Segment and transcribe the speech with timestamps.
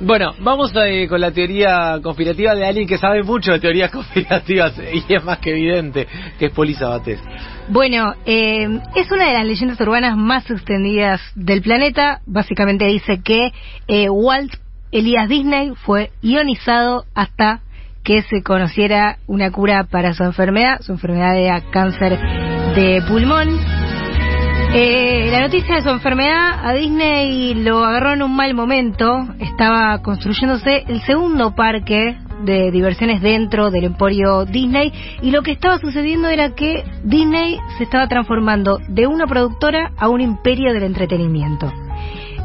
[0.00, 4.74] Bueno, vamos eh, con la teoría conspirativa de alguien que sabe mucho de teorías conspirativas
[4.78, 6.06] y es más que evidente
[6.38, 7.18] que es Poli Sabatés.
[7.68, 12.20] Bueno, eh, es una de las leyendas urbanas más extendidas del planeta.
[12.26, 13.52] Básicamente dice que
[13.88, 14.54] eh, Walt
[14.90, 17.62] Elias Disney fue ionizado hasta
[18.04, 20.80] que se conociera una cura para su enfermedad.
[20.80, 22.18] Su enfermedad era cáncer
[22.74, 23.71] de pulmón.
[24.74, 29.28] Eh, la noticia de su enfermedad a Disney lo agarró en un mal momento.
[29.38, 34.90] Estaba construyéndose el segundo parque de diversiones dentro del emporio Disney
[35.20, 40.08] y lo que estaba sucediendo era que Disney se estaba transformando de una productora a
[40.08, 41.70] un imperio del entretenimiento.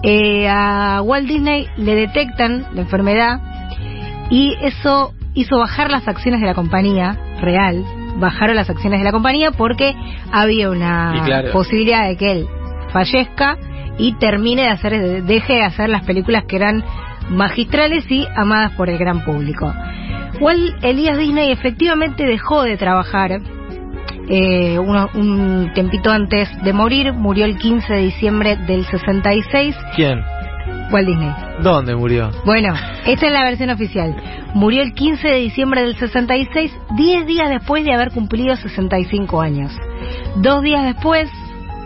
[0.04, 3.40] Eh, a Walt Disney le detectan la enfermedad
[4.30, 7.86] y eso hizo bajar las acciones de la compañía real
[8.20, 9.96] bajaron las acciones de la compañía porque
[10.32, 11.14] había una
[11.52, 12.48] posibilidad de que él
[12.92, 13.58] fallezca
[13.98, 16.84] y termine de hacer, deje de hacer las películas que eran
[17.30, 19.74] magistrales y amadas por el gran público.
[20.40, 23.42] Walt Elías Disney efectivamente dejó de trabajar
[24.30, 29.76] eh, un tempito antes de morir, murió el 15 de diciembre del 66.
[29.96, 30.22] ¿Quién?
[30.92, 31.32] Walt Disney.
[31.62, 32.32] ¿Dónde murió?
[32.46, 32.74] Bueno,
[33.06, 34.16] esta es la versión oficial.
[34.54, 39.72] Murió el 15 de diciembre del 66, 10 días después de haber cumplido 65 años.
[40.38, 41.30] Dos días después,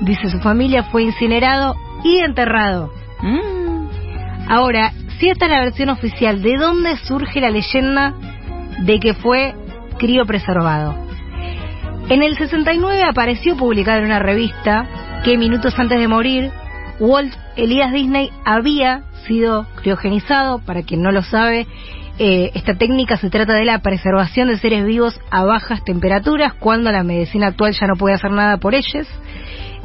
[0.01, 2.91] dice su familia, fue incinerado y enterrado.
[3.21, 4.49] Mm.
[4.49, 8.13] Ahora, si esta es la versión oficial, ¿de dónde surge la leyenda
[8.79, 9.53] de que fue
[9.97, 10.95] criopreservado?
[12.09, 14.85] En el 69 apareció publicado en una revista
[15.23, 16.51] que minutos antes de morir
[17.01, 21.65] Walt Elías Disney había sido criogenizado, para quien no lo sabe,
[22.19, 26.91] eh, esta técnica se trata de la preservación de seres vivos a bajas temperaturas cuando
[26.91, 29.07] la medicina actual ya no puede hacer nada por ellos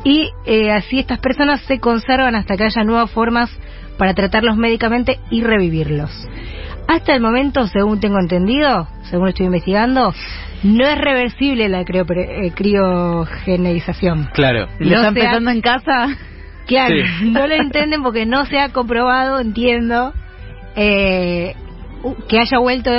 [0.05, 3.50] y eh, así estas personas se conservan hasta que haya nuevas formas
[3.97, 6.11] para tratarlos médicamente y revivirlos.
[6.87, 10.12] Hasta el momento, según tengo entendido, según estoy investigando,
[10.62, 14.28] no es reversible la eh, criogenización.
[14.34, 14.69] Claro.
[14.78, 16.09] ¿Lo están empezando en casa?
[16.66, 20.12] Claro, no lo entienden porque no se ha comprobado, entiendo,
[20.75, 21.54] eh,
[22.28, 22.91] que haya vuelto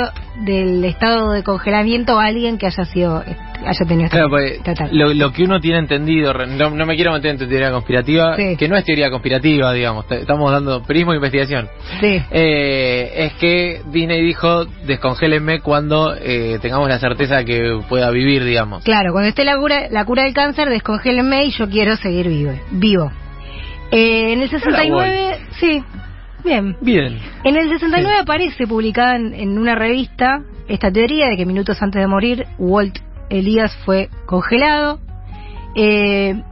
[0.44, 3.24] del estado de congelamiento a alguien que haya sido
[3.66, 4.60] haya tenido claro, pues,
[4.92, 8.76] lo, que uno tiene entendido no, me quiero meter en tu teoría conspirativa que no
[8.76, 11.68] es teoría conspirativa digamos estamos dando prismo de investigación.
[12.00, 12.22] Sí.
[12.30, 18.84] eh, es que Disney dijo descongélenme cuando eh, tengamos la certeza que pueda vivir digamos.
[18.84, 22.52] Claro cuando esté la cura la cura del cáncer descongélenme y yo quiero seguir vivo
[22.70, 23.10] vivo
[23.90, 25.82] eh, en el 69, sí,
[26.44, 26.76] bien.
[26.80, 27.18] Bien.
[27.44, 32.06] En el 69 aparece publicada en, una revista esta teoría de que minutos antes de
[32.06, 32.98] morir Walt
[33.30, 35.00] Elías fue congelado.
[35.74, 36.42] Eh,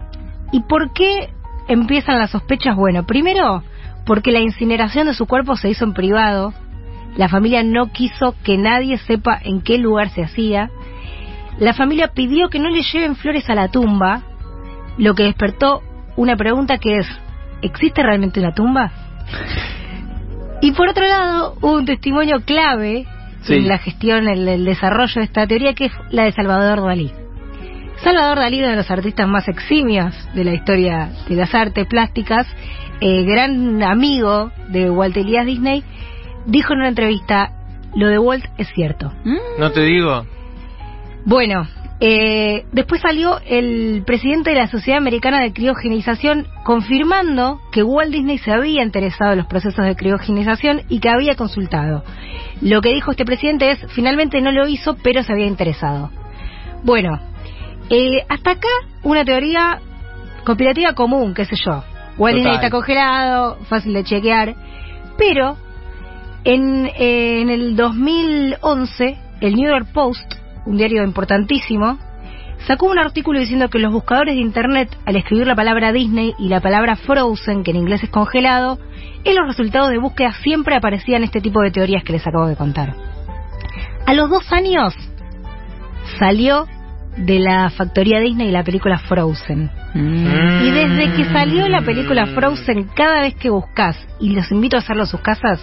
[0.53, 1.31] ¿Y por qué
[1.69, 2.77] empiezan las sospechas?
[2.77, 3.63] Bueno, primero
[4.07, 6.55] porque la incineración de su cuerpo se hizo en privado.
[7.17, 10.71] La familia no quiso que nadie sepa en qué lugar se hacía.
[11.59, 14.23] La familia pidió que no le lleven flores a la tumba,
[14.97, 15.83] lo que despertó
[16.15, 17.07] una pregunta que es,
[17.63, 18.91] ¿existe realmente una tumba?
[20.61, 23.07] Y por otro lado, un testimonio clave
[23.49, 27.13] en la gestión, en el desarrollo de esta teoría, que es la de Salvador Dalí.
[28.03, 32.47] Salvador Dalí, uno de los artistas más eximios de la historia de las artes plásticas,
[33.01, 35.85] eh, gran amigo de Walt Elias Disney,
[36.47, 37.51] dijo en una entrevista,
[37.95, 39.13] lo de Walt es cierto.
[39.59, 40.27] ¿No te digo?
[41.25, 41.67] Bueno,
[41.99, 48.37] eh, después salió el presidente de la Sociedad Americana de Criogenización confirmando que Walt Disney
[48.39, 52.05] se había interesado en los procesos de criogenización y que había consultado.
[52.61, 56.11] Lo que dijo este presidente es, finalmente no lo hizo, pero se había interesado.
[56.83, 57.19] Bueno,
[57.89, 58.69] eh, hasta acá
[59.03, 59.81] una teoría
[60.45, 61.83] conspirativa común, qué sé yo.
[62.19, 64.55] Walt Disney está congelado, fácil de chequear,
[65.17, 65.57] pero
[66.45, 71.99] en, eh, en el 2011 el New York Post un diario importantísimo,
[72.67, 76.49] sacó un artículo diciendo que los buscadores de Internet, al escribir la palabra Disney y
[76.49, 78.79] la palabra Frozen, que en inglés es congelado,
[79.25, 82.57] en los resultados de búsqueda siempre aparecían este tipo de teorías que les acabo de
[82.57, 82.95] contar.
[84.07, 84.95] A los dos años
[86.19, 86.67] salió
[87.17, 89.71] de la factoría Disney la película Frozen.
[89.95, 90.65] Mm.
[90.65, 94.81] Y desde que salió la película Frozen, cada vez que buscas, y los invito a
[94.81, 95.61] hacerlo en sus casas,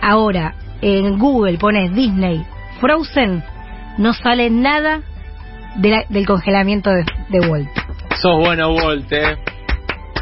[0.00, 2.42] ahora en Google pones Disney
[2.80, 3.44] Frozen,
[4.00, 5.02] no sale nada
[5.76, 7.68] del congelamiento de, Walt.
[8.20, 9.36] Sos bueno, Walt, eh.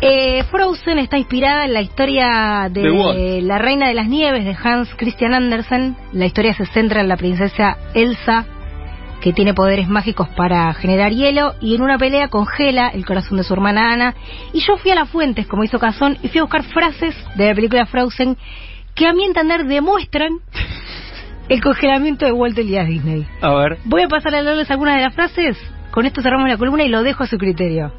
[0.03, 0.45] eh.
[0.51, 5.33] Frozen está inspirada en la historia de, la Reina de las Nieves de Hans Christian
[5.33, 5.97] Andersen.
[6.13, 8.47] La historia se centra en la princesa Elsa,
[9.21, 13.45] que tiene poderes mágicos para generar hielo, y en una pelea congela el corazón de
[13.45, 14.15] su hermana Ana.
[14.53, 17.47] Y yo fui a las fuentes, como hizo Cazón, y fui a buscar frases de
[17.47, 18.37] la película Frozen
[18.97, 20.41] que a mi entender demuestran
[21.49, 23.27] el congelamiento de Walt Elias Disney.
[23.41, 23.79] A ver.
[23.85, 25.59] Voy a pasar a leerles algunas de las frases.
[25.91, 27.93] Con esto cerramos la columna y lo dejo a su criterio.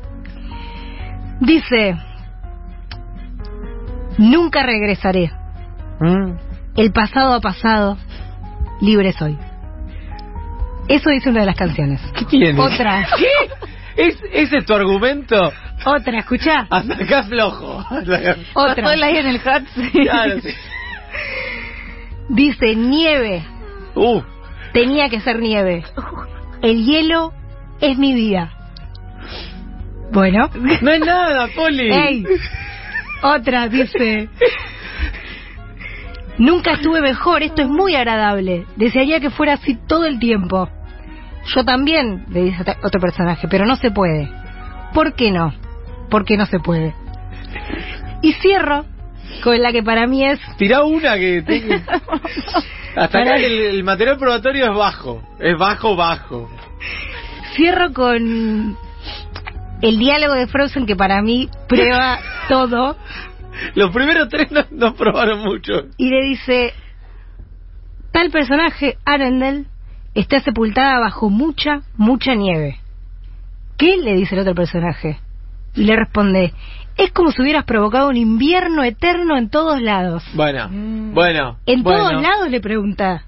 [1.40, 1.96] Dice,
[4.18, 5.32] nunca regresaré.
[6.00, 6.34] Mm.
[6.76, 7.98] El pasado ha pasado,
[8.82, 9.38] libre soy.
[10.88, 12.02] Eso dice una de las canciones.
[12.18, 12.60] ¿Qué tiene?
[12.60, 13.08] Otra.
[13.18, 14.06] ¿Qué?
[14.08, 15.52] ¿Es, ¿Ese es tu argumento?
[15.86, 16.68] Otra, escucha.
[16.70, 17.84] Hasta acá flojo.
[18.54, 18.96] Otra.
[18.96, 19.42] la en el.
[19.42, 19.66] Claro,
[20.42, 20.50] sí.
[22.30, 23.44] Dice nieve.
[23.96, 24.22] Uh.
[24.74, 25.84] Tenía que ser nieve.
[26.62, 27.34] El hielo
[27.82, 28.52] es mi vida.
[30.12, 30.50] Bueno.
[30.82, 31.92] No es nada, Poli.
[31.92, 32.26] Ey.
[33.22, 34.30] Otra dice.
[36.38, 38.66] Nunca estuve mejor, esto es muy agradable.
[38.78, 40.70] Desearía que fuera así todo el tiempo.
[41.54, 44.30] Yo también, le dice otro personaje, pero no se puede.
[44.94, 45.54] ¿Por qué no?
[46.10, 46.96] Porque no se puede.
[48.22, 48.86] Y cierro
[49.44, 50.40] con la que para mí es...
[50.58, 51.44] Tira una que...
[52.96, 55.22] Hasta acá el, material probatorio es bajo.
[55.40, 56.50] Es bajo, bajo.
[57.56, 58.78] Cierro con
[59.82, 62.98] el diálogo de Frozen que para mí prueba todo.
[63.76, 65.86] Los primeros tres no, probaron mucho.
[65.98, 66.74] Y le dice,
[68.12, 69.66] tal personaje, Arendelle,
[70.14, 72.80] está sepultada bajo mucha, mucha nieve.
[73.78, 73.98] ¿Qué?
[73.98, 75.20] le dice el otro personaje.
[75.76, 76.54] Y le responde,
[76.98, 80.24] es como si hubieras provocado un invierno eterno en todos lados.
[80.34, 81.14] Bueno, mm.
[81.14, 81.58] bueno.
[81.66, 83.24] En todos lados le pregunta.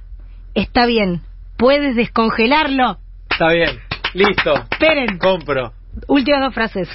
[0.53, 1.21] Está bien,
[1.57, 2.97] puedes descongelarlo.
[3.29, 3.79] Está bien,
[4.13, 4.53] listo.
[4.71, 5.17] Esperen.
[5.17, 5.73] Compro.
[6.07, 6.89] Últimas dos frases.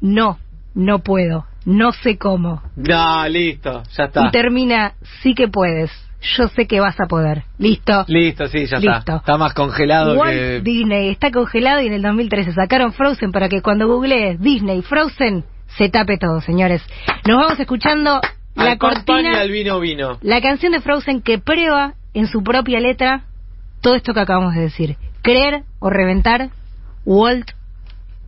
[0.00, 0.38] No,
[0.74, 1.46] no puedo.
[1.64, 2.62] No sé cómo.
[2.76, 4.26] No, listo, ya está.
[4.26, 5.90] Y termina, sí que puedes.
[6.36, 7.44] Yo sé que vas a poder.
[7.58, 8.04] ¿Listo?
[8.08, 9.16] Listo, sí, ya está.
[9.16, 13.60] Está más congelado Walt Disney está congelado y en el 2013 sacaron Frozen para que
[13.60, 15.44] cuando googlees Disney Frozen
[15.76, 16.82] se tape todo, señores.
[17.26, 18.20] Nos vamos escuchando
[18.54, 19.42] la cortina.
[19.42, 20.18] el vino vino.
[20.22, 23.24] La canción de Frozen que prueba en su propia letra
[23.80, 24.96] todo esto que acabamos de decir.
[25.20, 26.48] Creer o reventar,
[27.04, 27.50] Walt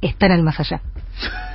[0.03, 0.83] está en el más allá.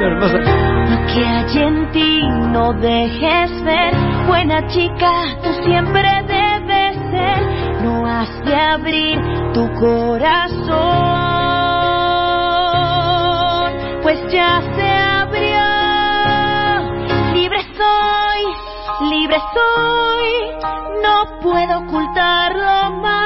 [0.00, 2.20] Lo que hay en ti
[2.52, 3.94] no dejes ser,
[4.26, 5.10] buena chica,
[5.42, 9.20] tú siempre debes ser, no has de abrir
[9.52, 10.72] tu corazón,
[14.02, 15.62] pues ya se abrió,
[17.34, 20.30] libre soy, libre soy,
[21.02, 23.23] no puedo ocultarlo más